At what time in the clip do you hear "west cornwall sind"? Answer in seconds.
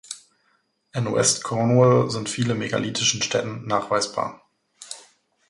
1.13-2.27